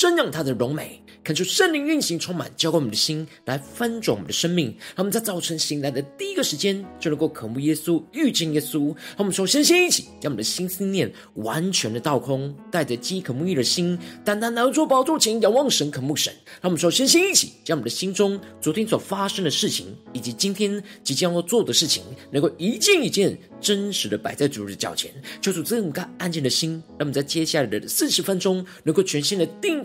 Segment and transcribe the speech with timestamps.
[0.00, 1.02] 真让他的荣美。
[1.22, 4.68] 看出圣灵运行，充满浇灌我们的心，来翻转我们的生命。
[4.96, 8.86] 让我们在早晨醒来的第一个时间，就能够渴慕耶稣、遇见耶稣。
[8.86, 16.32] 让我们首先先一起将我们的心思念完全的倒空，带着饥渴慕义的心，单单拿出宝座前仰望神、渴慕神。
[16.62, 25.12] 让我们首先先一起将我们的心中昨天所发生的事情，以及今天即将要做的事情，能够一件一件真实的摆在主的脚前，
[25.42, 26.82] 求主赐我们安静的心。
[26.96, 29.84] 让我们在接下来的四十分钟，能够全心的定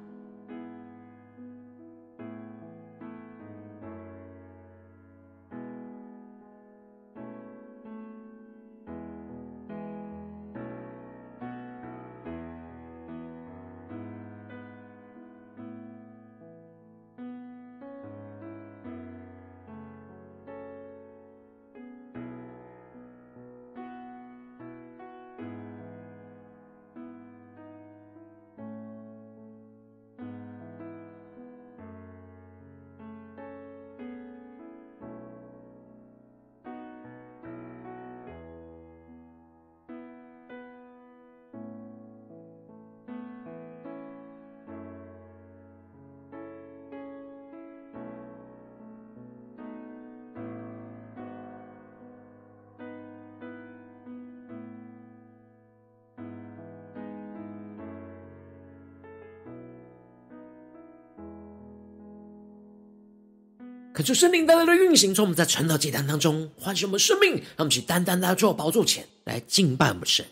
[64.01, 70.25] 恳求圣灵单单的运行，从我们在传道祭坛当中唤醒我们生命，让我们去单单来到宝座前来敬拜我们神。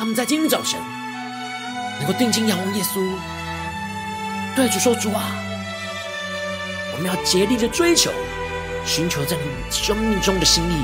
[0.00, 0.80] 那么在今天早晨，
[2.00, 3.00] 能够定睛仰望耶稣，
[4.56, 5.40] 对主说：“主啊，
[6.94, 8.10] 我们要竭力的追求，
[8.84, 10.82] 寻求在你生命中的心意。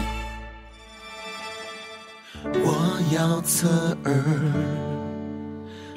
[2.54, 4.14] 我要侧耳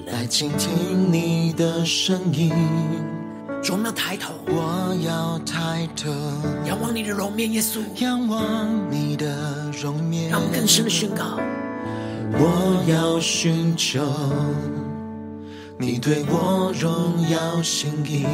[0.08, 2.52] 来倾听你的声音。”
[3.61, 6.09] 主，我们要抬头，我要抬头，
[6.66, 11.38] 仰望你的容面，耶稣，仰望你的容面，让我们更深的宣告。
[12.33, 14.01] 我要寻求
[15.77, 18.25] 你对我荣耀心意，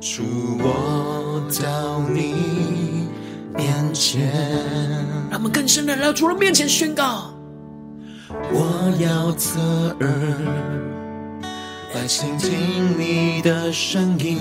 [0.00, 0.22] 主，
[0.60, 3.06] 我到你
[3.54, 4.32] 面前，
[5.28, 7.34] 让我们更深的来到主的面前宣告。
[8.30, 9.60] 我要侧
[10.00, 10.99] 耳。
[11.92, 14.38] 来倾听你的声音，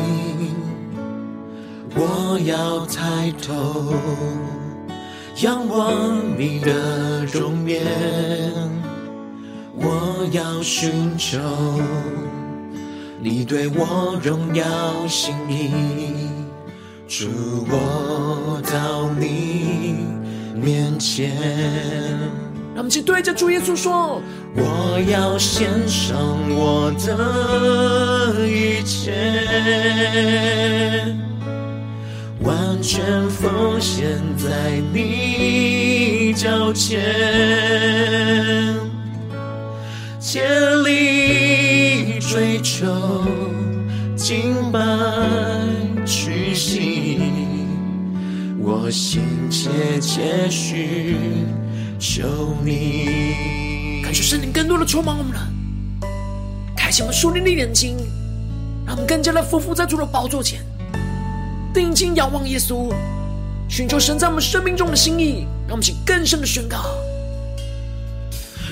[1.95, 3.91] 我要抬头
[5.41, 7.81] 仰望你的容颜，
[9.75, 11.39] 我要寻求
[13.19, 15.71] 你对我荣耀心意，
[17.07, 17.27] 主，
[17.67, 20.05] 我到你
[20.53, 21.31] 面前。
[22.79, 24.21] 他们去对着主耶稣说
[24.55, 26.17] ：“我要献上
[26.49, 29.11] 我的一切，
[32.41, 34.47] 完全奉献在
[34.93, 37.03] 你脚前，
[40.17, 40.47] 竭
[40.85, 42.87] 力追求
[44.15, 44.79] 敬拜
[46.05, 47.19] 屈膝，
[48.57, 49.69] 我心切
[49.99, 51.17] 切许。”
[51.99, 55.41] 求你，感谢圣灵更多的充满我们了，
[56.73, 57.97] 开启我们属灵的眼睛，
[58.85, 60.61] 让我们更加的俯伏在主的宝座前，
[61.73, 62.93] 定睛仰望耶稣，
[63.67, 66.85] 寻求神在我们生命中的心意，让我们去更深的宣告。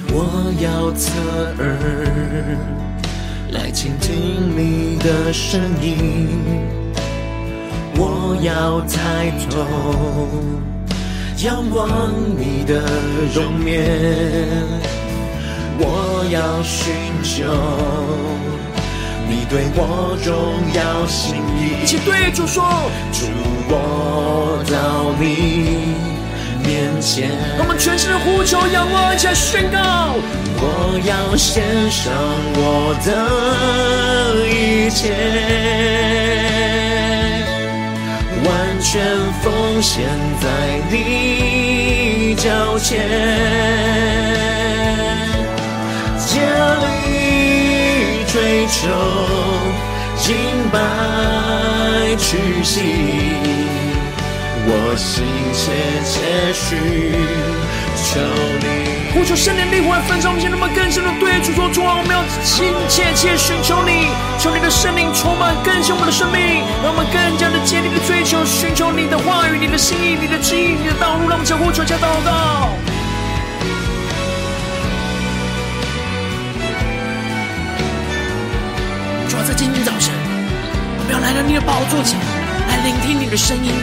[0.10, 1.12] 我要侧
[1.60, 2.58] 耳
[3.52, 4.16] 来倾听
[4.56, 6.30] 你的声音，
[7.98, 9.68] 我要抬头。
[11.44, 12.82] 仰望你的
[13.32, 13.86] 容颜，
[15.78, 16.92] 我要寻
[17.22, 17.46] 求
[19.30, 20.34] 你对我重
[20.74, 21.84] 要心意。
[21.84, 22.64] 一起对主说：
[23.14, 23.28] 主，
[23.70, 25.94] 我到你
[26.66, 27.30] 面前。
[27.60, 30.16] 我们全心的呼求，仰望，一起宣告：
[30.60, 32.12] 我要献上
[32.56, 35.14] 我的一切。
[38.48, 39.04] 完全
[39.42, 40.08] 奉献
[40.42, 40.46] 在
[40.90, 42.98] 你脚前，
[46.18, 46.40] 竭
[46.84, 46.86] 力
[48.32, 48.78] 追求
[50.18, 50.26] 敬
[50.72, 50.76] 拜
[52.18, 52.82] 屈膝，
[54.70, 55.62] 我心切
[56.06, 56.16] 切
[56.54, 56.66] 寻
[59.14, 64.08] 呼求圣灵的灵魂焚烧我们，现在我们更深的对主说：主啊，我们要心切切寻求你，
[64.40, 71.28] 求你的圣灵充满更新我们的生命，让我们更加的坚定的追求寻求你的话语、你的心意、你的旨意、你的道路。
[71.28, 72.72] 让我们将呼求加祷告。
[79.28, 80.14] 主啊，在今天早晨，
[80.96, 82.16] 我们要来到你的宝座前，
[82.70, 83.74] 来聆听你的声音。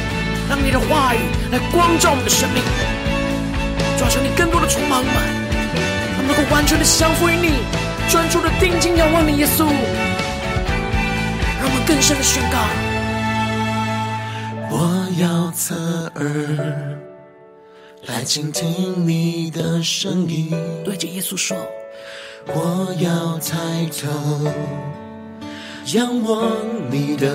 [0.48, 2.62] 让你的话语来光照我们的生命，
[3.96, 5.14] 抓住你更多的充满我们，
[6.12, 7.62] 让我们能够完全的降服于你，
[8.08, 9.64] 专注的定睛仰望你，耶稣。
[11.58, 12.58] 让我们更深的宣告：
[14.70, 15.74] 我要侧
[16.16, 16.98] 耳
[18.06, 20.50] 来倾听你的声音，
[20.84, 21.56] 对着耶稣说；
[22.48, 24.10] 我要抬头
[25.94, 26.50] 仰望
[26.90, 27.32] 你的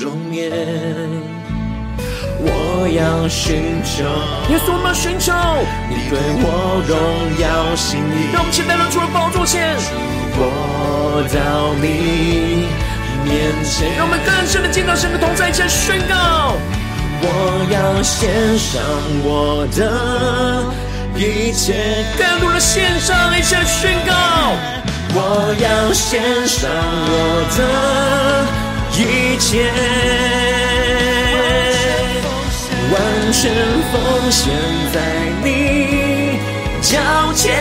[0.00, 1.35] 容颜。
[2.38, 4.04] 我要寻求，
[4.52, 5.32] 耶稣，我们寻求
[5.88, 6.94] 你对我荣
[7.40, 8.28] 耀心意。
[8.32, 9.74] 让我们期待来到了宝座前，
[10.36, 12.68] 我到你
[13.24, 13.96] 面前。
[13.96, 16.54] 让我们更深的见到神的同在，前宣告。
[17.18, 17.24] 我
[17.72, 18.28] 要献
[18.58, 18.82] 上
[19.24, 19.80] 我的
[21.18, 24.12] 一切，更多的献上一切宣告。
[25.18, 26.68] 我要献上
[27.08, 27.14] 我
[27.56, 27.58] 的
[29.00, 29.72] 一切。
[32.92, 33.52] 完全
[33.92, 33.94] 奉
[34.30, 34.54] 献
[34.92, 35.00] 在
[35.42, 36.38] 你
[36.80, 36.98] 脚
[37.34, 37.52] 前，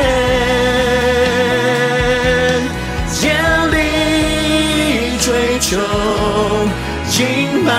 [3.12, 3.34] 竭
[3.72, 5.78] 力追求，
[7.10, 7.72] 敬拜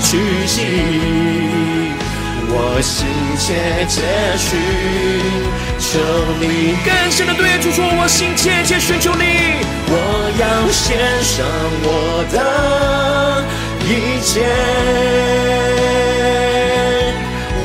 [0.00, 0.56] 屈膝，
[2.48, 3.06] 我心
[3.38, 3.44] 切
[3.86, 4.00] 切
[4.38, 4.48] 寻
[5.78, 5.84] 求
[6.40, 6.76] 你。
[6.84, 9.24] 更深的对主说，我心切切寻求你，
[9.88, 9.94] 我
[10.40, 11.44] 要献上
[11.84, 12.36] 我的
[13.88, 14.42] 一切。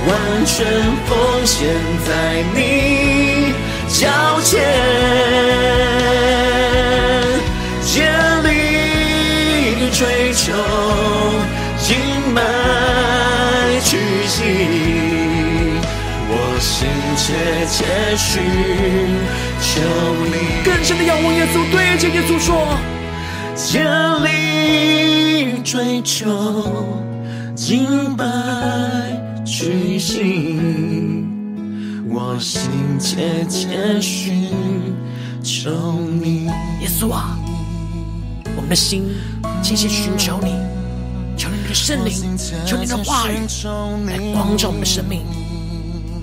[0.07, 0.09] 完
[0.45, 0.65] 全
[1.07, 1.67] 奉献
[2.05, 2.09] 在
[2.55, 3.53] 你
[3.87, 4.07] 脚
[4.43, 4.59] 前，
[7.83, 8.09] 竭
[8.43, 8.49] 力
[9.91, 10.51] 追求，
[11.77, 11.89] 敬
[12.33, 12.41] 拜
[13.83, 13.97] 屈
[14.27, 14.37] 膝，
[16.27, 16.87] 我心
[17.17, 17.23] 切
[17.67, 17.77] 切
[18.17, 18.29] 寻
[19.61, 19.69] 求
[20.25, 20.33] 你。
[20.63, 22.49] 更深的仰望耶稣，对着耶稣说，
[23.55, 23.83] 竭
[24.23, 24.29] 力
[25.71, 26.27] 追求，
[27.55, 28.25] 敬拜。
[29.45, 31.25] 追寻，
[32.09, 32.69] 我心
[32.99, 34.49] 切切寻
[35.41, 35.71] 求
[36.21, 36.47] 你。
[36.81, 37.39] 耶稣啊，
[38.57, 39.15] 我们的心
[39.63, 40.57] 切切寻求你，
[41.37, 43.35] 求你的圣灵，求你的话语
[44.07, 45.21] 来光照我们的生命，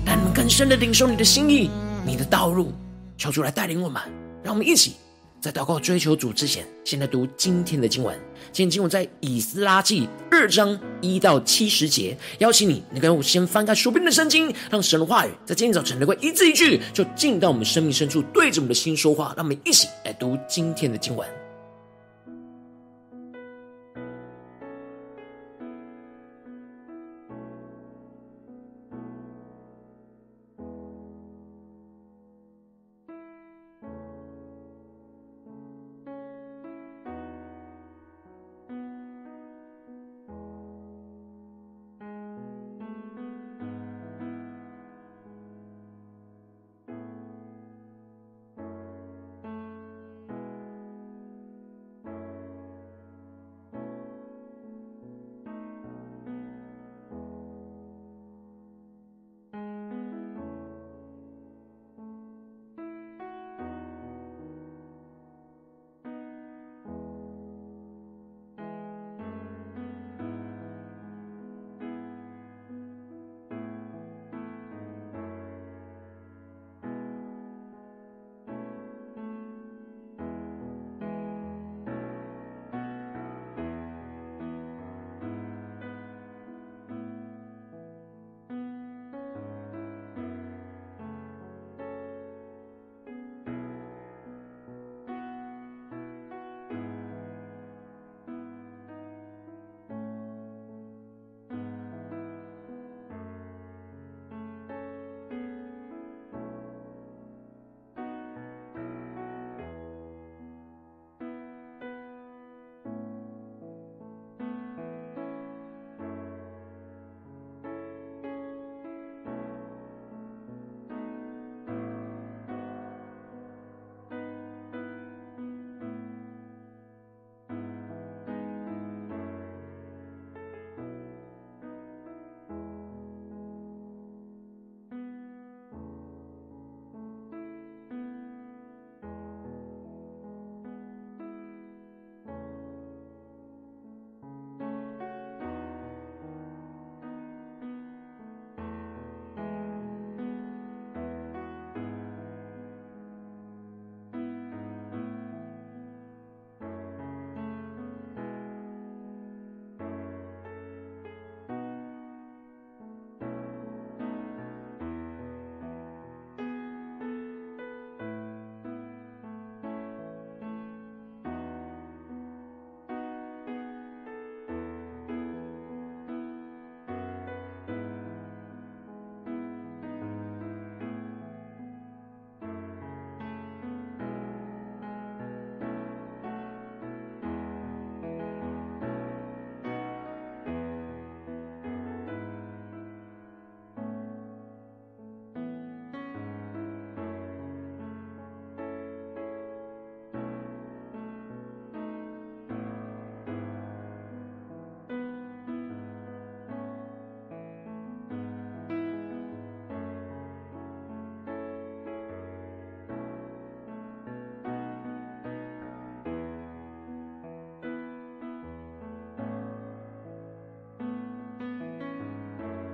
[0.05, 1.71] 让我们更深的领受你的心意，
[2.05, 2.71] 你的道路，
[3.17, 3.99] 求主来带领我们，
[4.43, 4.93] 让我们一起。
[5.41, 8.13] 在祷告追求主之前，先来读今天的经文。
[8.51, 12.17] 今天经文在以斯拉记二章一到七十节。
[12.39, 19.33] 邀请你能跟我先翻开书边的圣经，让神的话语在今天早晨能够一字一句，就进到我们生命深处，对着我们的心说话。
[19.37, 21.25] 让我们一起来读今天的经文。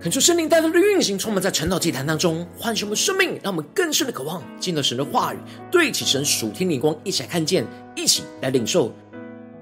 [0.05, 5.37] 恳求圣灵带来的运行，充满在晨祷祭坛当中，唤醒我们生命，让我们更深的渴望进到神的话语，
[5.71, 8.93] 对齐神属天灵光，一起来看见，一起来领受。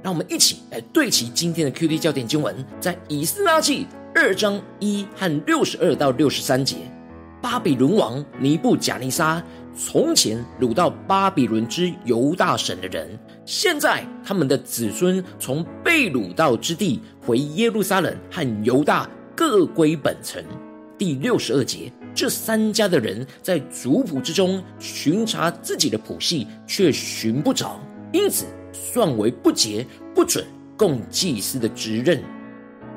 [0.01, 6.75] 让我们一起来对齐今天的 QD 焦点经文，在以斯拉记二章一和六十二到六十三节。
[7.41, 9.41] 巴比伦王尼布贾尼撒
[9.73, 19.09] 从前掳到巴比伦之犹大省的人，现在他们的子孙从被掳到之地回耶路撒冷和犹大。
[19.35, 20.43] 各归本城。
[20.97, 27.79] 第六十二节，这三家的人在族谱之中巡查自己的谱系，却寻不着，
[28.11, 30.45] 因此算为不洁，不准
[30.77, 32.21] 供祭司的职任。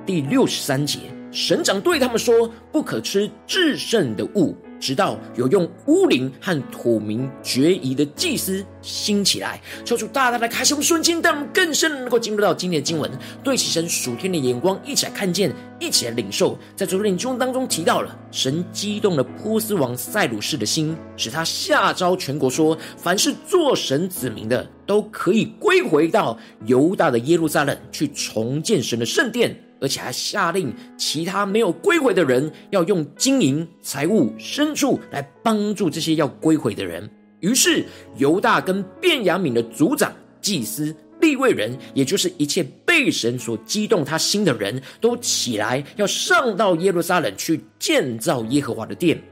[0.05, 0.99] 第六十三节，
[1.33, 13.11] 省长对他们说：“不可吃至圣的物。”直到有用乌灵和土名决疑的祭司兴起来，求主大大的开启我们瞬间，让我们更深能够进入到今天的经文，
[13.43, 16.59] 对齐神属天的眼光，一起来看见，一起来领受。
[16.75, 29.57] 在昨天经文当中提到了，神激动了波斯王塞鲁士的心，使他下诏全国说，凡是做神子民的，都可以归回到犹大的耶路撒冷去重建神的圣殿。
[29.81, 37.09] 而且还下令，其他没有归回的人要用金银财物、牲畜来帮助这些要归回的人。
[37.41, 37.85] 于是，
[38.17, 49.23] 犹大跟便雅悯的族长、祭司、立位人，也就是一切被神所激动他心的人，都起来要上到耶路撒冷去建造耶和华的殿。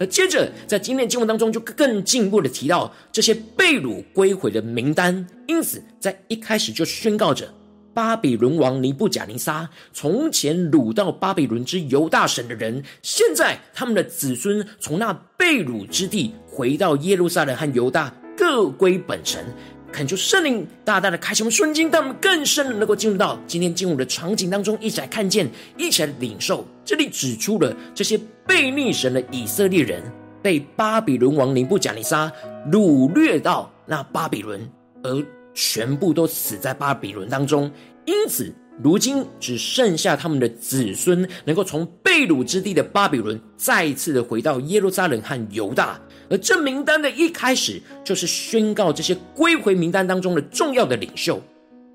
[0.00, 5.24] 而接着，在今天经文当中，就更进一步的提到这些被掳归回的名单。
[5.46, 7.48] 因此，在一开始就宣告着。
[7.94, 19.44] 巴比伦王尼布甲尼撒从前掳到巴比伦之犹大省的人，现在他们的子孙从那被掳之地回到耶路撒冷和犹大，各归本神。
[19.92, 25.46] 恳求圣灵大大的开启我们瞬间，让我们更深的能够进入到今天进入的场景当中，一起来看见，
[25.76, 26.66] 一起来领受。
[26.82, 30.02] 这里指出了这些背逆神的以色列人，
[30.40, 32.32] 被巴比伦王尼布甲尼撒
[32.70, 34.66] 掳掠到那巴比伦，
[35.02, 35.41] 而。
[35.54, 37.70] 全部都死在巴比伦当中，
[38.04, 46.00] 因此如今只剩下他们的子孙能够从被掳之地的巴比伦再一次的回到耶路撒冷和犹大。
[46.30, 51.40] 而这名单的一开始就是宣告这些归回名单当中的重要的领袖，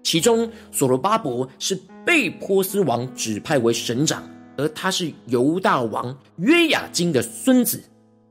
[0.03, 4.23] 其中所罗巴伯是被波斯王指派为省长，
[4.55, 7.81] 而他是犹大王约雅斤的孙子。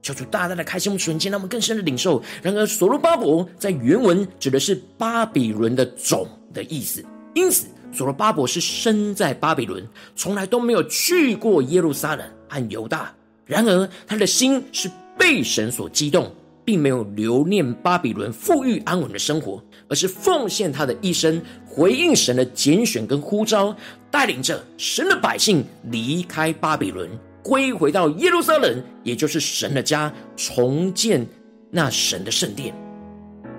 [0.07, 2.23] 求主大大的开心，我们瞬间，让我们更深的领受。
[2.41, 9.85] 然而，所罗巴伯在原文指的是巴比伦的种的意思，因此所罗巴伯是生在巴比伦，
[10.15, 13.13] 从来都没有去过耶路撒冷和犹大。
[13.47, 16.33] 然而，他的心是被神所激动，
[16.65, 23.77] 并没有留恋巴比伦富裕安稳的生活，而是奉献他的一生，回应神的拣选跟呼召，
[24.09, 27.11] 带领着神的百姓离开巴比伦。
[27.47, 31.25] 归回到耶路撒冷，也就是神的家，重建
[31.71, 32.75] 那神的圣殿。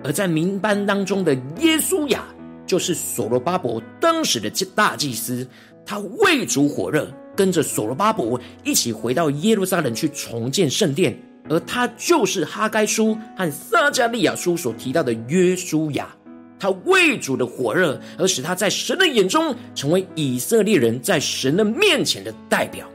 [0.03, 2.25] 而在名单当中的耶稣亚，
[2.65, 5.47] 就是所罗巴伯当时的大祭司，
[5.85, 11.17] 他为主火热，跟着所罗巴伯一起回到耶路撒冷去重建圣殿。
[11.49, 16.13] 而他就是哈该书和撒迦利亚书所提到的约书亚，
[16.59, 22.85] 他为主的火热，而使他在神的眼中成为以色列人在神的面前的代表。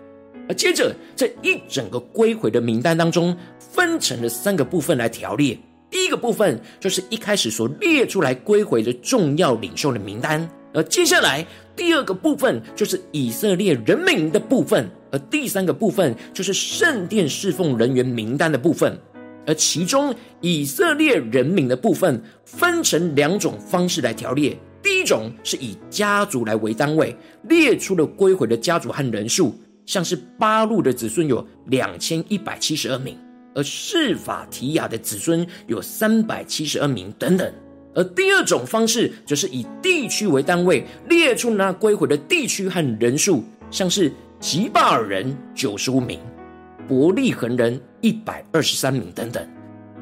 [0.52, 5.58] 而接着，这一整个归回的名单当中，分成了三个部分来条列。
[5.90, 18.94] 第一个部分就是一开始所列出来归回的重要领袖的名单，而接下来第二个部分就是以色列人民的部分，而第三个部分就是圣殿侍奉人员名单的部分。
[19.46, 27.16] 而其中以色列人民的部分分成两种方式来条列，第一种是以家族来为单位，
[27.48, 29.58] 列出了归回的家族和人数。
[29.84, 33.18] 像是巴路的子孙有两千一百七十二名，
[33.54, 37.52] 而示法提雅的子孙有三百七十二名等等。
[37.94, 44.10] 而第二种方式就是以地区为单位，列出那归回的地区和人数，像是
[44.40, 46.18] 吉巴尔人九十五名，
[46.88, 49.46] 伯利恒人一百二十三名等等。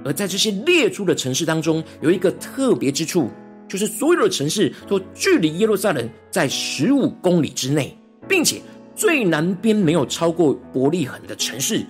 [0.04, 3.28] 而在这些列出的城市当中，有一个特别之处，
[3.66, 7.96] 就是所有的城市都距离耶路撒冷在十五公里之内，
[8.28, 8.60] 并且。
[9.00, 11.82] 最南边没有超过伯利恒的城市，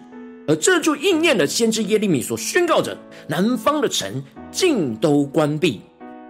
[0.46, 5.80] 而这就应验了先知耶利米所宣告着：南方的城尽都关闭，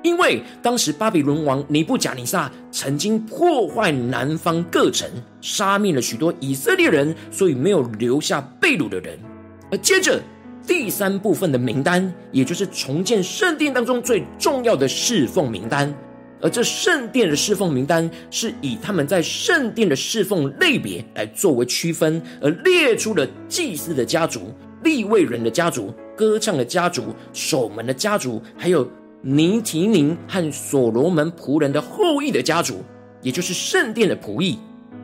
[0.03, 5.07] 因为当时巴比伦王尼布甲尼撒曾经破坏南方各城，
[5.43, 9.19] 杀灭了许多以色列人，所以没有留下被掳的人。
[9.71, 10.19] 而接着
[10.67, 15.95] 第三部分的名单，也就是重建圣殿当中最重要的侍奉名单。
[16.43, 32.83] 而这圣殿的侍奉名单是以他们在圣殿的侍奉类别来作为区分，而列出了祭司的家族、立位人的家族、歌唱的家族、守门的家族，还有尼提宁和所罗门仆人的后裔的家族，
[33.21, 34.59] 也就是圣殿的仆役。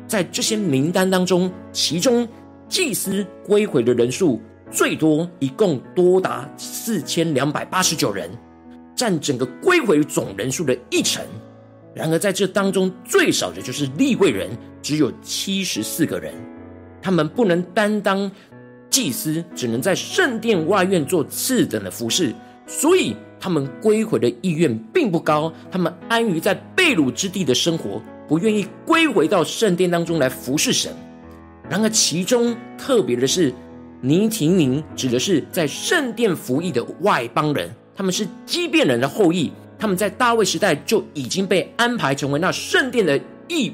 [0.06, 2.26] 在这些名单当中，其中
[2.68, 8.30] 祭司归回的人数最多，一共多达四千两百八十九人。
[8.96, 11.22] 占整个归回总人数的一成，
[11.94, 16.32] 然而在这当中最少的就是利未人，只有七十四个人，
[17.02, 18.28] 他们不能担当
[18.88, 22.34] 祭司，只能在圣殿外院做次等的服侍，
[22.66, 30.90] 所以他们归回的意愿并不高，他们安于在被掳之地的生活，不愿意归回到圣殿当中来服侍神。
[31.68, 33.52] 然而其中特别的是，
[34.00, 37.70] 尼提宁指的是在圣殿服役的外邦人。
[37.96, 43.72] 他们是基遍人的后裔，他们在大卫时代就已经被安排成为那圣殿的义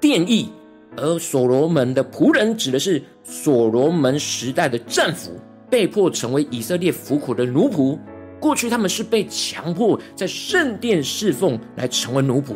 [0.00, 0.48] 殿役，
[0.96, 5.38] 而所罗门的仆人指的是所罗门时代的战俘，
[5.68, 7.98] 被迫成为以色列服苦的奴仆。
[8.40, 12.54] 过去他们是被强迫在圣殿侍奉来成为奴仆，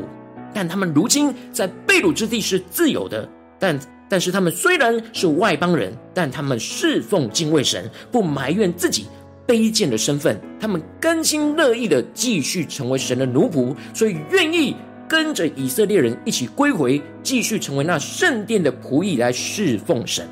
[0.52, 3.28] 但他们如今在被掳之地是自由的。
[3.58, 3.78] 但
[4.08, 9.06] 但是他们虽然是外邦人，但他们侍奉敬畏神，不埋怨自己。
[9.46, 14.74] 卑贱的身份，他们甘心乐意的继续成为神的奴仆，所以愿意
[15.08, 20.26] 跟着以色列人一起归回，继续成为那圣殿的仆役来侍奉神。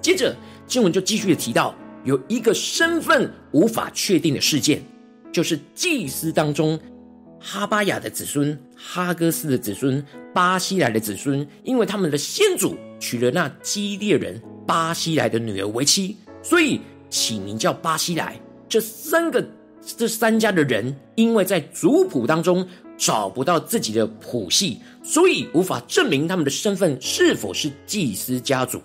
[0.00, 0.34] 接着
[0.66, 4.82] 经文就继续的提到，有一个身份无法确定的事件，
[5.30, 6.80] 就是祭司当中
[7.38, 16.80] 哈巴雅的子孙、哈哥斯的子孙、巴西莱的子孙，因为他们的先祖娶了那基列人巴西莱的女儿为妻，所以。
[17.10, 19.44] 起名叫巴西莱，这三个
[19.96, 28.80] 这三家的人，因为在族谱当中找不到自己的谱系，所以无法证明他们的身份是否是祭司家族。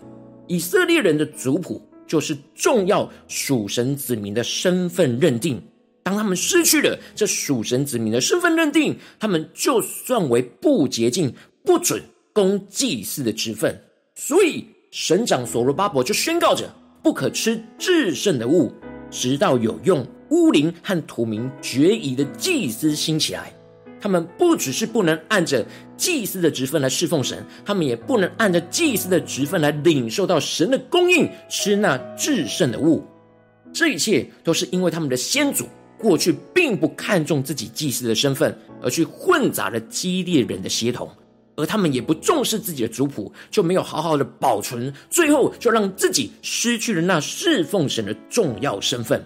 [0.48, 5.62] 以色列人的族谱就是重要属神子民的身份认定。
[6.04, 11.34] 当他们失去了这属神子民的身份认定，他们就算为不洁净，
[11.64, 13.82] 不准供祭祀的职分。
[14.14, 16.72] 所以省长所罗巴伯就宣告着。
[17.06, 18.74] 不可吃至圣的物，
[19.12, 23.54] 直到有用乌灵和土明决疑的祭司兴起来。
[24.02, 25.64] 他们不只是不能按着
[25.96, 33.04] 祭司的职分来侍奉神，他们也不能按着祭司的职分来领受到神的供应，吃那至圣的物。
[33.72, 35.68] 这一切都是因为他们的先祖
[36.00, 41.08] 过去并不看重自己祭司的身份，而去混杂了基列人的协同。
[41.56, 49.24] 而他们也不重视自己的族谱，就没有好好的保存，最后就让自己失去了那侍奉神的重要身份。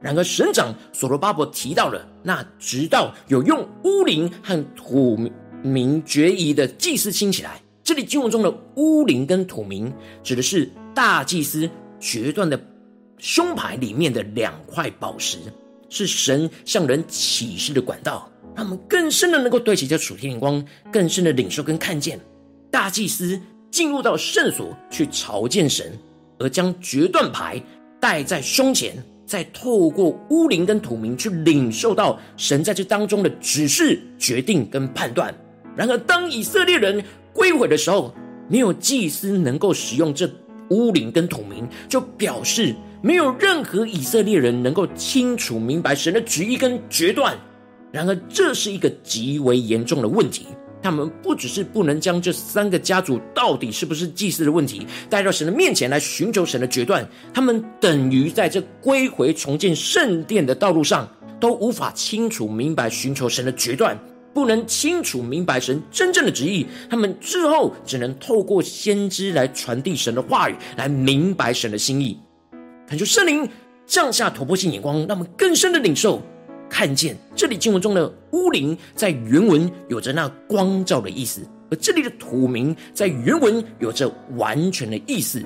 [0.00, 5.18] 然而，省长所罗巴伯提到了那直到有用乌灵和土
[5.62, 7.60] 明决疑的祭司兴起来。
[7.82, 12.60] 这里经文中的乌灵跟土明，指的是大祭司决断的
[13.16, 15.38] 胸牌里面的两块宝石，
[15.88, 18.30] 是神向人启示的管道。
[18.58, 22.18] 他们更深的能够对齐这属天灵光，更深的领受跟看见，
[22.72, 23.40] 大祭司
[23.70, 25.96] 进入到圣所去朝见神，
[26.40, 27.62] 而将决断牌
[28.00, 35.32] 戴在胸前，再透过乌灵跟土明去领受到神在这当中的指示、决定跟判断。
[35.76, 37.00] 然而，当以色列人
[37.32, 38.12] 归回的时候，
[38.48, 40.28] 没有祭司能够使用这
[40.70, 47.38] 乌灵跟土明，就表示没有任何以色列人能够清楚明白神的旨意跟决断。
[47.90, 50.46] 然而，这是一个极为严重的问题。
[50.80, 61.08] 他们不只是不能将这三个家族到底是不是祭祀的问题带到神的面前来寻求神的决断，他们等于在这归回重建圣殿的道路上
[61.40, 63.98] 都无法清楚明白寻求神的决断，
[64.32, 66.64] 不能清楚明白神真正的旨意。
[66.88, 72.16] 他们之后只能透过先知来传递神的话语，来明白神的心意。
[72.86, 73.48] 恳求圣灵
[73.84, 76.22] 降下突破性眼光，让我们更深的领受。
[76.68, 85.42] 看见这里经文中的乌灵，在原文有着那光照的意思，而这里的土名在原文有着完全的意思。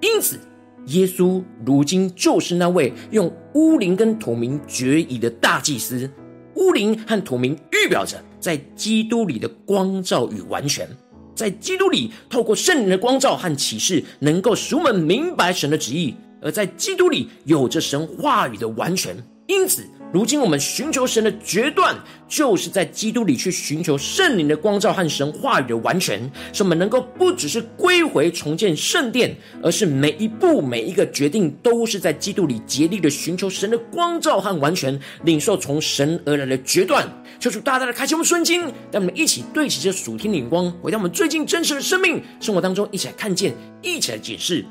[0.00, 0.38] 因此，
[0.86, 6.08] 耶稣如今就是那位用乌灵跟土名决疑的大祭司。
[6.54, 10.88] 乌灵和土名预表着在基督里的光照与完全，
[11.34, 19.16] 在基督里透过圣灵的光照和启示，能够使我们明白神的旨意；而在基督里有着神话语的完全。
[19.46, 19.84] 因此。
[20.16, 21.94] 如今我们寻求神的决断，
[22.26, 26.18] 就是在基督里去寻求圣灵的光照和神话语的完全，
[26.54, 37.06] 使我们能够不只是归回重建圣殿，而是每一步每一个决定都是在基督里竭力的寻求神的光照和完全，领受从神而来的决断。
[37.38, 44.64] 求主大大的开启我们顺经，让我们一起对齐这属天的光，回到我们最近真实的生命生活当中，一起来看见，一起来解释。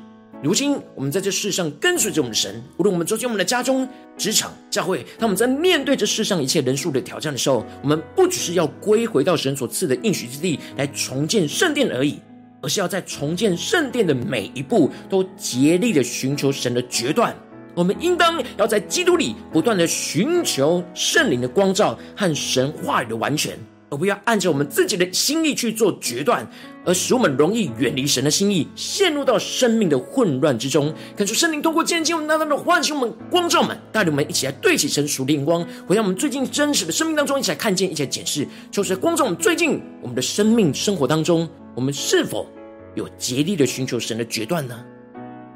[0.46, 12.20] 如今，我们在这世上跟随着我们的神，无论我们走进我们的家中、职场、教会，当我们在面对这世上一切人数的挑战的时候，我们不只是要归回到神所赐的应许之地来重建圣殿而已，
[12.62, 17.34] 而是要在重建圣殿的每一步都竭力的寻求神的决断。
[17.74, 23.58] 我们应当要在基督里不断的寻求圣灵的光照和神话语的完全。
[23.88, 26.46] 而不要按着我们自己的心意去做决断，
[26.84, 30.92] 而使我们容易远离神的心意，陷入到生命的混乱之中。
[31.16, 42.48] 恳求圣灵通过渐进我们大大的唤醒我们、光照我们，带领我们一起来对齐神属灵光，回到我们最近真实的生命当中，一起来看见、一起来检视，就是光照我们最近我们的生命生活当中，我们是否
[42.94, 44.74] 有竭力的寻求神的决断呢？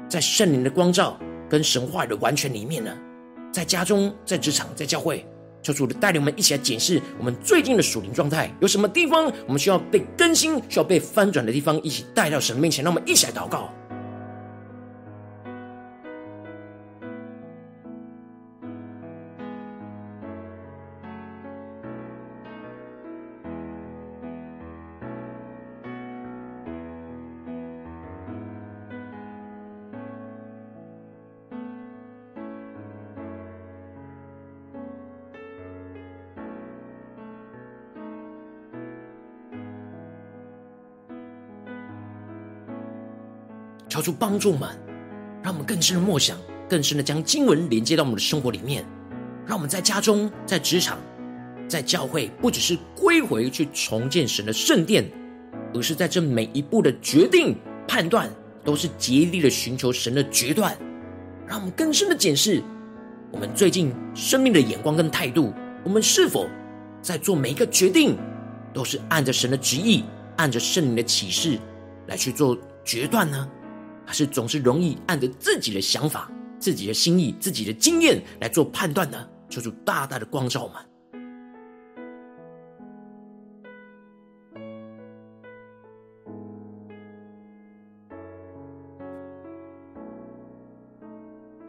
[0.07, 1.17] 在圣灵的光照
[1.49, 2.91] 跟神话的完全里面呢？
[3.51, 5.25] 在家中、在职场、在教会。
[5.61, 13.71] 求主的带领我们一起来检视我们最近的属灵状态，有什么地方我们需要被更新、需要被翻转的地方，一起带到神面前，让我们一起来祷告。
[44.01, 44.67] 求主帮助我们，
[45.43, 46.35] 让我们更深的默想，
[46.67, 48.83] 更深的将经文连接到我们的生活里面，
[49.45, 50.97] 让我们在家中、在职场、
[51.67, 55.05] 在教会，不只是归回去重建神的圣殿，
[55.75, 57.55] 而是在这每一步的决定、
[57.87, 58.27] 判断，
[58.65, 60.75] 都是竭力的寻求神的决断。
[61.45, 62.63] 让我们更深的检视
[63.31, 66.47] 我们最近生命的眼光跟态度，我们是否
[67.03, 68.17] 在做每一个决定，
[68.73, 70.03] 都是按着神的旨意，
[70.37, 71.59] 按着圣灵的启示
[72.07, 73.47] 来去做决断呢？
[74.05, 79.27] 还是总是容易按着自己的想法、自己的心意、自己的经验来做判断呢？
[79.49, 80.90] 求主大大的光照我们。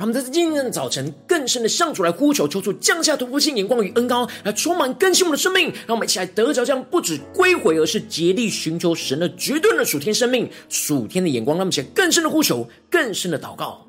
[0.03, 5.73] 他们在今天的早晨更深的向主来呼求，求主降下突破性眼光与恩膏，来充满更新我们的生命。
[5.87, 11.57] 让我们一起来得着这样不止归回，而是竭力寻求神的绝对的属天生命、属天的眼光。
[11.57, 13.87] 让我们一起来更深的呼求，更深的祷告。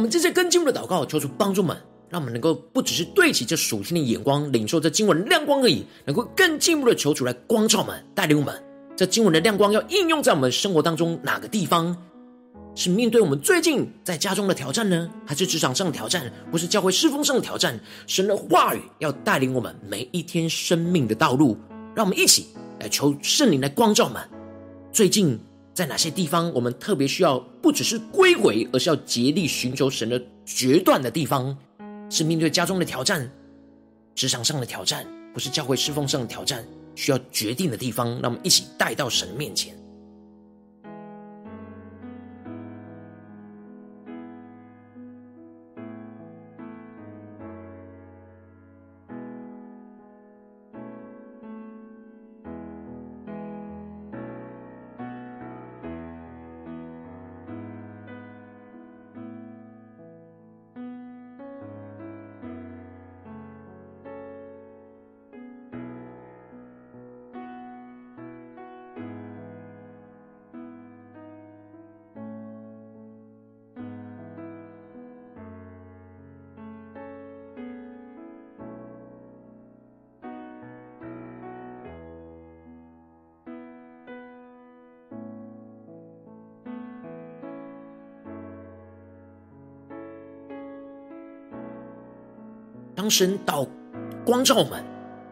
[0.00, 1.76] 我们这些更进的祷告，求主帮助们，
[2.08, 8.54] 让我们能够不只是对齐这属天的眼光，领受这经文的亮光而已，能够更进一步的求主来光照我们，带领我们。
[8.96, 11.94] 这经文的亮光要应用在我们生活当中哪个地方？
[12.74, 17.78] 是面对我们最近在家中的挑战呢，还是职场上的挑战，或是教会侍奉上的挑战？
[18.06, 21.58] 神的话语要带领我们每一天生命的道路，
[21.94, 22.46] 让我们一起
[22.78, 24.22] 来求圣灵来光照我们。
[24.90, 25.38] 最近。
[25.72, 31.56] 在哪些地方，我们特别需要不只是归回，而是要竭力寻求神的决断的地方？
[32.10, 33.30] 是面对家中的挑战、
[34.14, 36.64] 职场上的挑战，不是教会侍奉上的挑战，
[36.96, 39.74] 需要决定的地方，让我们一起带到神面前。
[93.00, 93.66] 当神祷
[94.26, 94.84] 光照我们，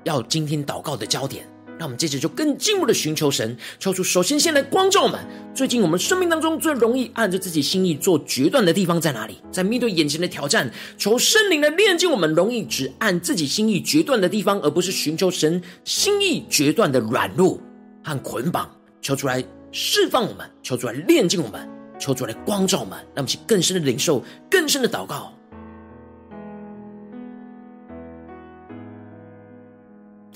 [0.04, 1.46] 要今天祷告的焦点。
[1.78, 5.20] 让我们接着就更进一步的寻求神，求主首先先来光照我们。
[5.54, 9.36] 最近我们生命当中最容易按着自己心意做决断的地方在哪里？
[9.52, 17.60] 在面对眼前的挑战，求圣灵来炼净我们容易只按自己心意决断的地方，而不是寻求神心意决断的软弱
[18.02, 18.66] 和捆绑。
[19.02, 25.34] 求主来释放我们，求主来炼净我们，求主来光照我们，让我们去更深的领受，更深的祷告。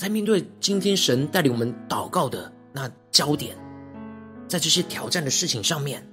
[0.02, 3.56] 在面对今天神带领我们祷告的那焦点，
[4.48, 6.04] 在这些挑战的事情上面，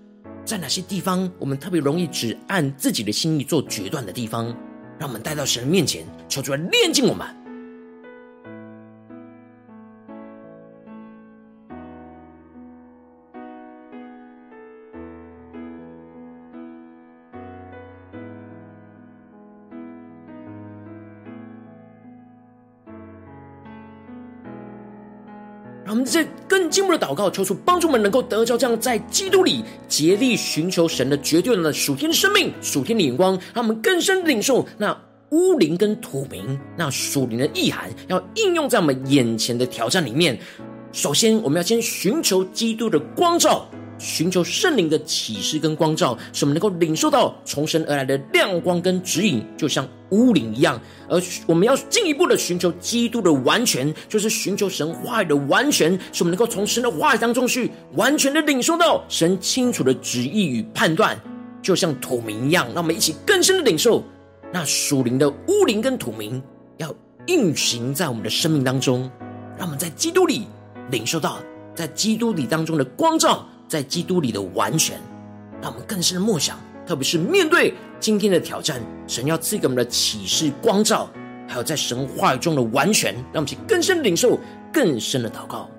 [0.45, 4.55] 在哪些地方我们特别容易只按自己的心意做决断的地方，
[4.99, 7.25] 让我们带到神面前，求主来炼净我们。
[25.99, 34.97] 们在更进一步的祷告，求主帮助我们能够得着这样在基督里竭力寻求神的绝对的属天的生命、属天的眼光，让我们更深领受那
[35.31, 40.39] 乌灵跟土明那属灵的意涵，要应用在我们眼前的挑战里面。
[40.91, 43.69] 首先，我们要先寻求基督的光照。
[43.99, 50.79] 寻求圣灵的启示跟光照，使我们能够领受到从神而来的亮光跟指引，就像乌灵一样。
[51.07, 61.19] 而我们要进一步的寻求基督的完全，就是寻求神话语的完全，使我们能够从神的话语当中去完全的领受到神清楚的旨意与判断，
[61.61, 62.65] 就像土明一样。
[62.73, 64.03] 让我们一起更深的领受
[64.53, 66.41] 那属灵的乌灵跟土明，
[66.77, 66.95] 要
[67.27, 69.11] 运行在我们的生命当中，
[69.57, 70.47] 让我们在基督里
[70.89, 71.37] 领受到
[71.75, 73.45] 在基督里当中的光照。
[73.69, 74.99] 在基督里的完全，
[75.61, 81.07] 让我们更深的默想，特别是面对今天的挑战，神要赐给我们的启示光照，
[81.47, 84.39] 还有在神话语中的完全，让我们去更深的领受，
[84.73, 85.69] 更深的祷告。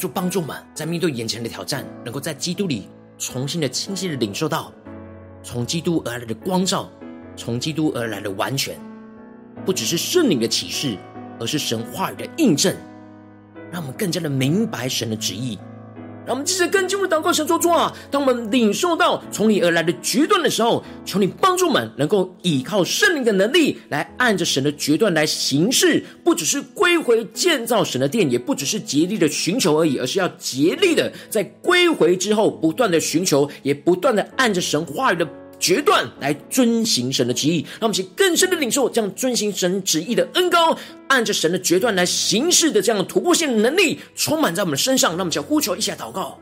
[0.00, 4.72] 主帮助我们，在面对眼前的挑战，能够在基督里重新的、清晰的领受到
[5.42, 6.88] 从基督而来的光照，
[7.36, 8.78] 从基督而来的完全，
[9.66, 10.96] 不只是圣灵的启示，
[11.38, 12.74] 而是神话语的印证，
[13.70, 15.58] 让我们更加的明白神的旨意。
[16.30, 35.26] 我们继续跟进入祷告，神说主啊，当我们领受到从你而来的决断的时候，求你帮助我们能够依靠圣灵的能力，来按着神的决断来行事，不只是归回建造神的殿，也不只是竭力的寻求而已，而是要竭力的在归回之后，不断的寻求，也不断的按着神话语的。
[35.60, 40.76] 决断来遵行神的旨意，让我们更深的领受这样遵行神旨意的恩膏，
[41.08, 45.10] 按着神的决断来行事的这样突破性的能力，充满在我们身上。
[45.10, 46.38] 让我们就呼求一下祷告，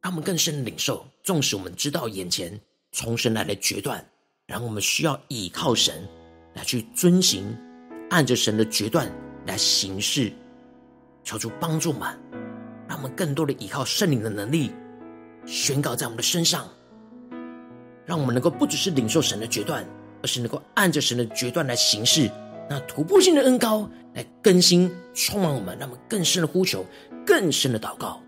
[0.00, 1.06] 让我们更深的领受。
[1.22, 2.58] 纵使我们知道眼前
[2.90, 4.04] 从神来的决断，
[4.46, 5.94] 然后我们需要依靠神
[6.54, 7.56] 来去遵行。
[8.12, 9.10] 按着神的决断
[9.46, 10.30] 来行事，
[11.24, 12.08] 求主帮助我们，
[12.86, 14.70] 让我们更多的依靠圣灵的能力，
[15.46, 16.68] 宣告在我们的身上，
[18.04, 19.82] 让我们能够不只是领受神的决断，
[20.22, 22.30] 而是能够按着神的决断来行事。
[22.68, 26.84] 那突破性的恩膏来更新、充满我们，让我们更深的呼求，
[27.24, 28.20] 更深的祷告。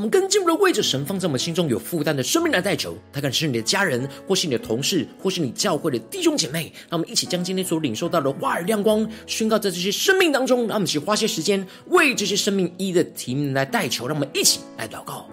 [0.00, 6.72] 我们更进一步的为着神放在我们心中有负担的生命来代求，他可能是你的家人，或是你的同事，或是你教会的弟兄姐妹。
[6.88, 10.60] 让我们一起将今天所领受到的花儿亮光宣告在这些生命当中。
[10.60, 14.08] 让我们一起花些时间为这些生命一一的提名来代求。
[14.08, 15.28] 让我们一起来祷告。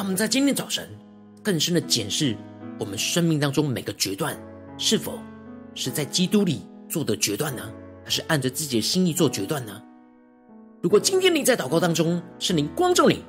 [0.00, 0.88] 让我们在今天早晨
[1.42, 2.34] 更深的检视
[2.78, 4.34] 我们生命当中每个决断，
[4.78, 5.18] 是否
[5.74, 7.70] 是在基督里做的决断呢？
[8.02, 9.78] 还是按着自己的心意做决断呢？
[10.80, 13.22] 如果今天你在祷告当中，圣灵光照你。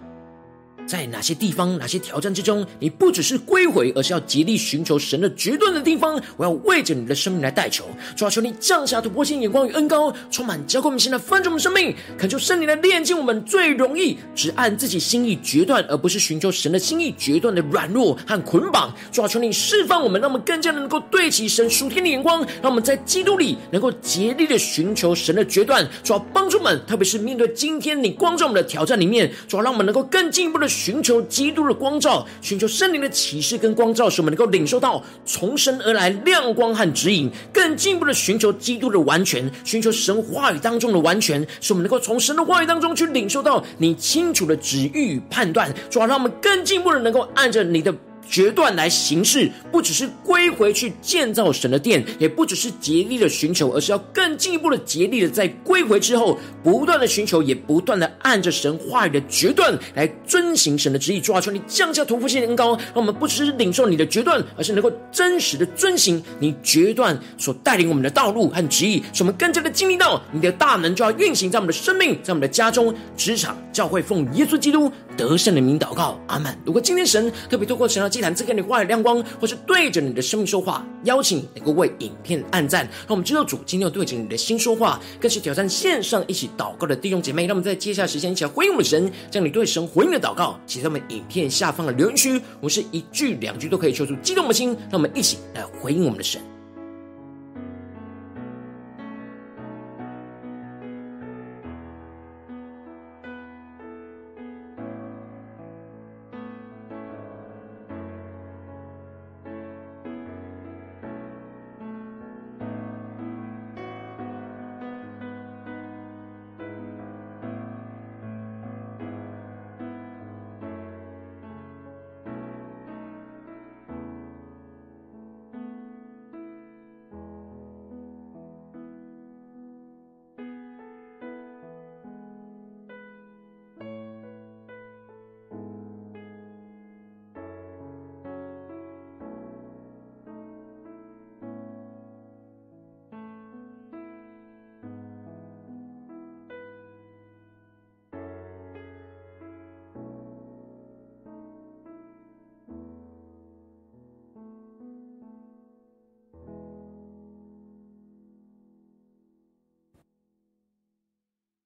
[0.86, 6.22] 在哪些地方、哪些挑战之中，你不只是归回，而是要竭力寻求神的决断的地方。
[6.36, 18.94] 我要为着你的生命来代求，主啊，求你降下突破性眼光与恩膏，充满浇灌我们现在翻转我们生命，恳求圣灵来炼净我们最容易只按自己心意决断，而不是寻求神的心意决断的软弱和捆绑。
[19.14, 25.88] 主啊，求你释放我们，让我们更加的能够对齐神属天的眼光，让我们在基督里能够竭力的寻求神的决断。
[26.04, 30.68] 主啊，帮助们，特别是面对今天你光照我们的挑战里面，主啊，让我们能够更进一步的。
[30.72, 47.94] 寻求基督的光照，寻求圣灵的启示跟光照，使我们能够领受到从神而来亮光和指引，更进一步的寻求基督的完全，寻求神话语当中的完全，使我们能够从神的话语当中去领受到你清楚的旨意与判断，主要让我们更进一步的能够按着你的。
[48.28, 61.20] 决断来行事，不只是归回去建造神的殿，也不只是竭力的寻求，而是要更进一步的竭力的在归回之后，不断的寻求，也不断的按着神话语的决断来遵行神的旨意。
[61.20, 76.58] 主啊，求你降下屠夫性的恩膏，让我们不只是领受你的决断，而是能够真实的遵行你决断所带领我们的道路和旨意，使我们更加的经历到你的大能就要运行在我们的生命，在我们的家中、职场、教会，奉耶稣基督得胜的名祷告，阿门。
[76.66, 87.46] 如果今天神特别透过神的谈赐给你话语亮光，或是对着你的生命说话，邀请你能够为影片按赞，让我们知道主今天要对着你的心说话，更是挑战线上一起祷告的弟兄姐妹。
[87.46, 92.42] 让我们在接下来时间一起来回应我们的神，将你对神回应的祷告写在我们影片下方的留言区。
[92.60, 96.42] 我们是一句两句都可以说出激动的心，让我们一起来回应我们的神。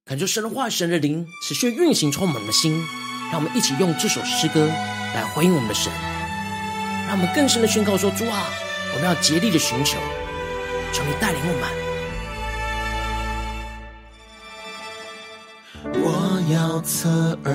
[0.08, 2.80] 感受神的话，神的灵持续运行充满我们的心，
[3.32, 4.68] 让我们一起用这首诗歌
[5.12, 5.92] 来回应我们的神，
[7.08, 8.46] 让我们更深的宣告说：主啊，
[8.94, 9.98] 我们要竭力的寻求，
[10.92, 11.52] 求你带领我
[15.82, 16.02] 们。
[16.04, 17.52] 我要侧耳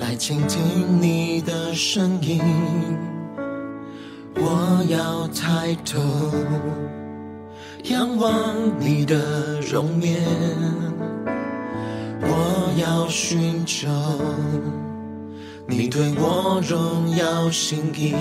[0.00, 2.42] 来倾听你的声音，
[4.34, 6.34] 我要抬头。
[7.84, 10.18] 仰望你的容面，
[12.22, 13.86] 我要寻求
[15.66, 18.14] 你对我荣耀心意，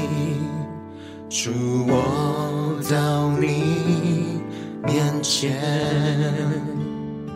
[1.29, 1.51] 主，
[1.87, 4.41] 我到你
[4.83, 5.57] 面前。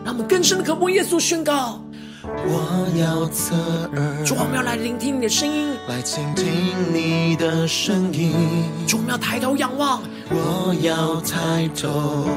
[0.04, 1.80] 让我们更深的渴慕耶稣宣告。
[2.24, 3.56] 我要侧
[3.96, 6.46] 耳，主，我们要来聆听你的声音，来倾听
[6.92, 8.34] 你的声音。
[8.86, 12.28] 主，我们要抬头仰望，我要抬头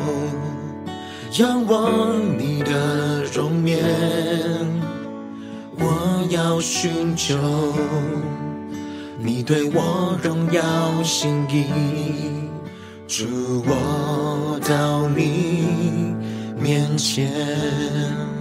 [1.37, 3.83] 仰望你的容颜。
[5.77, 7.35] 我要寻求
[9.19, 11.65] 你对我荣耀心意。
[13.07, 13.25] 主，
[13.67, 16.15] 我到你
[16.57, 17.29] 面前。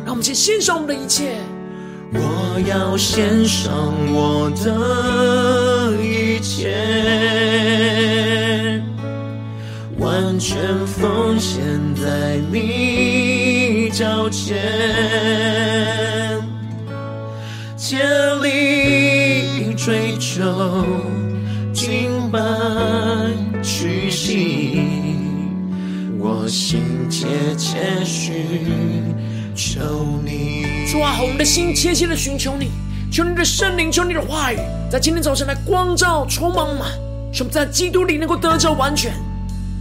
[0.05, 1.37] 让我们先献上我们的一切。
[2.13, 3.73] 我要献上
[4.13, 6.71] 我的一切，
[10.15, 10.57] 完全
[10.87, 11.61] 奉献
[11.97, 14.57] 在你脚前，
[17.77, 17.99] 竭
[18.41, 20.87] 力追求
[21.73, 22.39] 敬拜
[23.61, 24.83] 屈膝，
[26.21, 27.27] 我心切
[27.59, 28.37] 切寻
[29.57, 29.81] 求
[30.25, 30.65] 你。
[30.93, 32.71] 主啊，我们的心切切的寻求你，
[33.11, 34.59] 求你的圣灵，求你的话语，
[34.89, 36.87] 在今天早晨来光照、充满我们，
[37.33, 39.12] 使我们在基督里能够得着完全，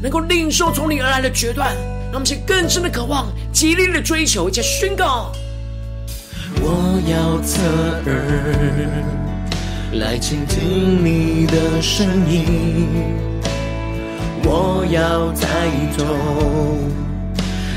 [0.03, 1.73] 能够领受从你而来的决断，
[2.11, 5.31] 让我们去更深的渴望、极力的追求，以及宣告。
[6.61, 7.61] 我要侧
[8.05, 8.11] 耳
[9.93, 12.89] 来倾听你的声音，
[14.43, 16.03] 我要抬头。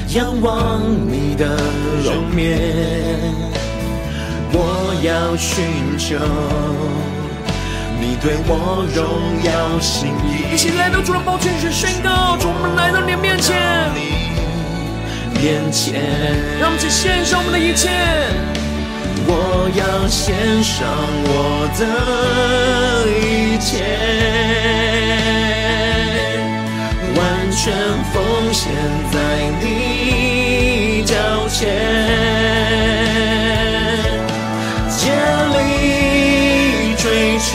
[0.08, 1.56] 仰望你的
[2.02, 2.58] 容颜，
[4.50, 5.64] 我要寻
[5.96, 6.16] 求
[8.00, 10.54] 你对我荣耀心意。
[10.54, 13.56] 一起来到主的宝座前宣告，主，我们来到你的面前，
[15.40, 16.02] 面前，
[16.60, 17.90] 让我们去献上我们的一切。
[19.28, 20.86] 我要献上
[21.26, 21.84] 我的
[23.18, 23.82] 一切。
[27.16, 27.20] 完
[27.50, 27.72] 全
[28.12, 28.14] 奉
[28.52, 28.72] 献
[29.10, 29.16] 在
[29.60, 31.14] 你脚
[31.48, 31.66] 前，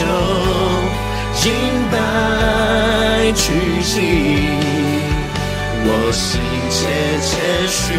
[0.02, 0.08] 求
[1.34, 1.52] 敬
[1.92, 1.94] 拜
[3.36, 4.00] 屈膝，
[5.84, 6.80] 我心切
[7.22, 7.30] 切
[7.68, 7.94] 寻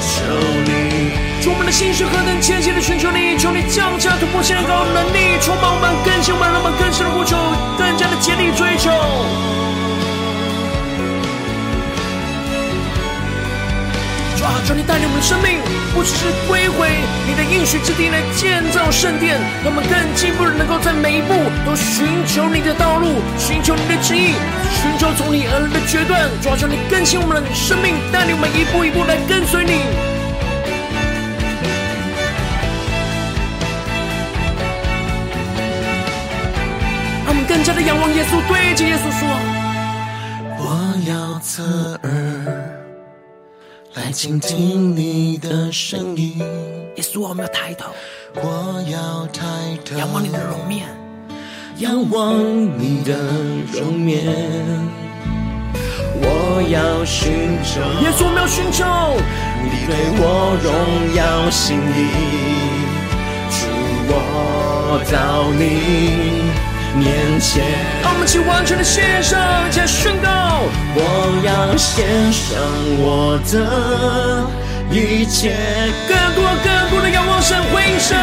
[0.00, 0.10] 求
[0.66, 0.68] 你。
[1.42, 7.36] 主，我们的心是何等切切的寻求你，求你降下突破性的高能力，充满我们，更新我们，让我们更深的呼求，
[7.78, 8.90] 更加的竭力追求。
[14.66, 15.58] 求你带领我们的生命，
[15.92, 16.88] 不只是归回
[17.26, 21.34] 你的应许之地来建造圣殿，让我们更进一步的能够在每一步
[21.66, 24.32] 都寻求你的道路，寻求你的旨意，
[24.70, 26.30] 寻求从你而来的决断。
[26.40, 29.82] 抓住，你更新我们的生命，带领我们一步一步来跟随你。
[37.26, 39.28] 让我们更加的仰望耶稣，对着耶稣说：
[40.56, 42.69] 我要侧耳。
[43.94, 47.90] 来倾听你的声音，耶稣，我们要抬头，
[48.36, 49.42] 我要抬
[49.84, 50.86] 头，仰望你的容面，
[51.78, 52.38] 仰望
[52.78, 53.18] 你的
[53.72, 54.24] 容面，
[56.22, 58.84] 我要寻求，耶稣，我们要寻求
[59.64, 60.70] 你对我荣
[61.16, 61.98] 耀心意，
[63.50, 63.66] 主
[64.06, 65.60] 我到你
[66.96, 67.64] 面前，
[68.02, 69.38] 让我们去完全的献上，
[69.70, 70.28] 加宣告。
[70.94, 71.00] 我
[71.44, 72.58] 要献上
[72.98, 74.44] 我的
[74.90, 75.54] 一切，
[76.08, 78.18] 更多更多的仰望神回应神。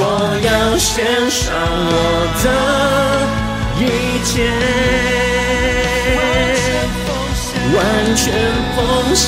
[0.00, 0.02] 我
[0.44, 1.52] 要献上
[1.90, 1.92] 我
[2.44, 2.46] 的
[3.80, 3.84] 一
[4.24, 4.48] 切，
[7.74, 7.76] 完
[8.14, 8.24] 全
[8.76, 8.78] 奉
[9.14, 9.26] 献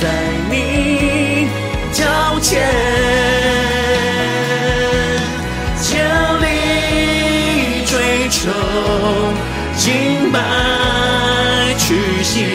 [0.00, 0.04] 在
[0.48, 1.48] 你
[1.92, 2.00] 脚
[2.40, 3.61] 前。
[10.32, 10.40] 敬拜
[11.76, 12.46] 屈膝，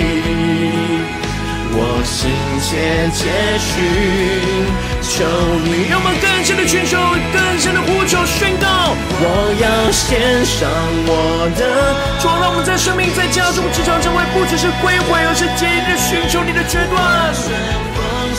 [1.77, 3.29] 我心切切
[3.61, 3.69] 寻
[5.05, 5.23] 求
[5.61, 5.85] 你。
[5.87, 6.97] 让我们更深的寻求，
[7.29, 8.97] 更深的呼求宣告。
[9.21, 10.67] 我要献上
[11.05, 11.61] 我的，
[12.19, 16.97] 主，让我们在生命、在家中、职场、教会，不只是归回，而是竭力的寻求你的决断。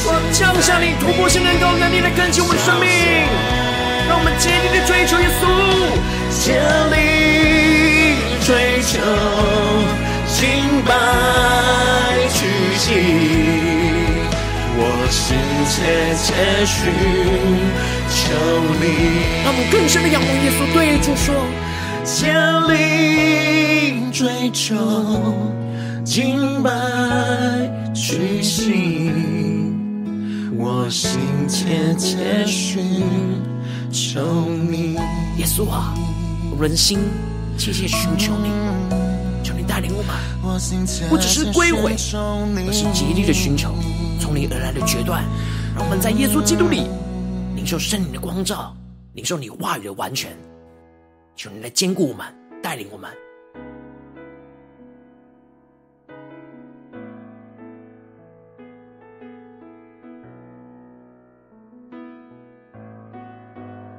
[0.02, 2.90] 我降下你突破性能高能力来更新我们的生命，
[4.08, 5.46] 让我们竭力的追求耶稣。
[9.08, 10.92] 竭力追求敬拜
[12.28, 12.44] 屈
[12.76, 12.86] 膝，
[14.76, 14.80] 我
[15.10, 15.36] 心
[15.66, 15.76] 切
[16.22, 16.26] 切
[16.66, 16.92] 寻
[18.10, 18.16] 求
[18.80, 18.84] 你。
[19.44, 21.34] 让我们更深的仰望耶稣，对主说：
[22.04, 22.34] 千
[22.68, 24.76] 里追求
[26.04, 26.70] 敬拜
[27.94, 29.10] 屈膝，
[30.56, 33.02] 我心切切寻
[33.90, 34.20] 求
[34.68, 34.96] 你。
[35.38, 35.94] 耶稣啊！
[36.60, 36.98] 人心
[37.56, 38.50] 切切寻求你，
[39.48, 40.14] 求你带领我们，
[41.08, 43.74] 不只是归回，而是竭力的寻求
[44.20, 45.24] 从你而来的决断，
[45.74, 46.82] 让我们在耶稣基督里
[47.56, 48.76] 领受圣灵的光照，
[49.14, 50.36] 领受你话语的完全。
[51.34, 52.26] 求你来坚固我们，
[52.62, 53.10] 带领我们。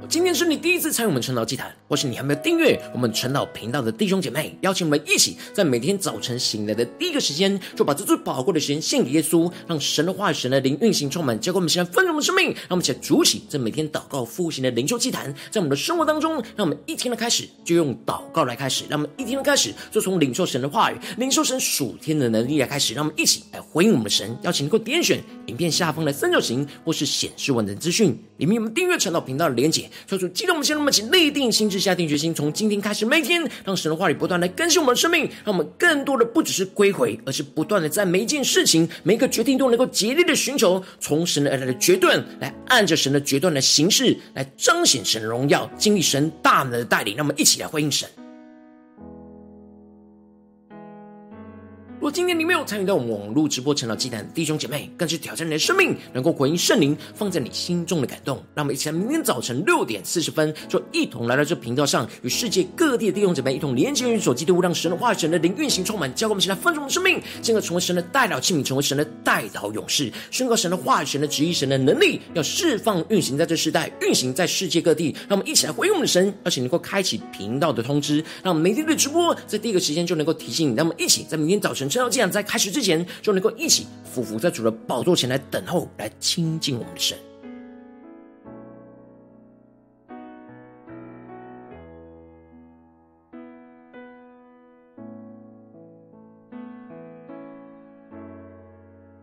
[0.09, 12.45] 今天是你第一次参与我们晨祷祭坛，或是你还没有订阅我们晨祷频道的弟兄姐妹，邀请我们一起在每天早晨醒来的第一个时间，就把这最宝贵的时间献给耶稣，让神的话语、神的灵运行充满，交给我们现在丰盛的生命。
[12.45, 24.35] 让我们一起来主起这每天祷告复兴的灵修祭坛，在我们的生活当中，让我们一天的开始就用祷告来开始，让我们一天的开始就从领受神的话语、领受神属天的能力来开始，让我们一起来回应我们的神。
[24.41, 29.87] 邀请能够点选影片下方的三角形，或是显示文字资讯，里面有我们订阅晨祷频道的连结。
[30.07, 47.15] 求主激动我们，先让我们一起立定心智，下定决心，从今天开始，每天让神的话语不断来更新我们的生命，让我们更多的不只是归回，而是不断的在每一件事情、每一个决定都能够竭力的寻求从神而来的决断，来按着神的决断的形式来彰显神的荣耀，经历神大能的带领。
[47.15, 48.07] 让我们一起来回应神。
[52.11, 58.37] 今天你没有参与到我们网络直播晨祷祭坛弟兄姐妹，更是挑战你的生命，能够回应圣灵放在你心中的感动。
[58.55, 75.15] 让我们一起来明天早晨六点四十分，就一同来到这频道上，与世界各地的弟兄姐妹一同连接、与所基督，让神的话语、神的灵运行充满，教给我们现在丰盛的生命，进而成为神的代祷器皿，成为神的代祷勇士，宣告神的话语、神的旨意、神的能力，要释放运行在这世代，运行在世界各地。
[75.27, 80.75] 让我们一起来回应我们的神，而且能够开启频道的通知，让我们每天的直播在第一个时间就能够提醒你。
[80.75, 81.89] 让我们一起在明天早晨。
[81.99, 87.17] 晨祷祭坛在开始之前，就能够一起俯伏在主的宝座前来等候，来亲近我们的神。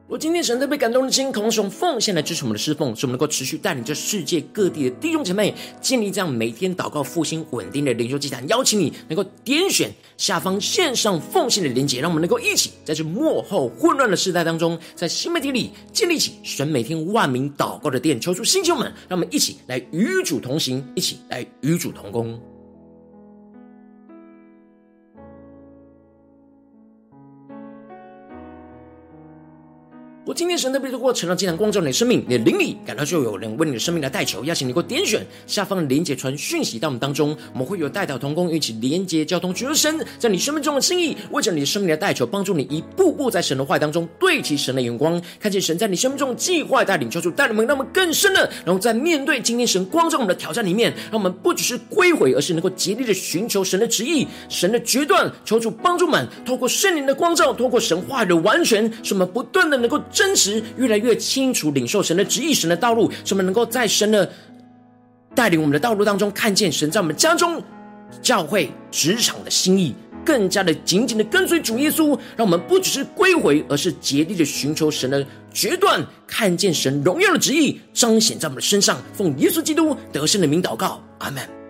[0.09, 8.47] 我今天神特别感动的心，同时用奉献来支持我们的侍奉，使我们能够持续带领着世界各地的弟兄姐妹建立这样每天祷告复兴稳定的灵修祭坛。
[8.47, 18.21] 邀请你能够点选下方线上奉献的连结，让我们能够一起在这幕后混乱的时代当中，在新媒体里建立起神每天万名祷告的殿。
[18.21, 22.41] 求出星球们，让我们一起来与主同行，一起来与主同工。
[30.27, 60.03] 我今天神特别的过晨祷祭坛光照你的生命，你的灵里感到就有人为你的生命来代求，邀请你给我点选下方的连结传讯息到我们当中，我们会有代祷同工一起连接交通，求神在你生命中的心意，为着你的生命来代求，帮助你一步步在神的话当中对齐神的眼光，看见神在你生命中的计划带领，求主带领我们，让我们更深的，然后在面对今天神光照我们的挑战里面，让我们不只是归回，而是能够竭力的寻求神的旨意、神的决断，求主帮助我们，透过圣灵的光照，透过神话的完全，使我们不断的能够。
[60.17, 64.33] 真实越来越清楚，领受神的旨意、神的道路，使我们能够在神的
[65.35, 67.63] 带领我们的道路当中，看见神在我们家中、
[68.23, 69.95] 教会、职场的心意，
[70.25, 78.99] 更加的紧紧的跟随主耶稣，让我们不只是归回，而是竭力的寻求神的决断，看见神荣耀的旨意彰显在我们的身上。
[79.13, 81.66] 奉耶稣基督得胜的名祷告，阿门。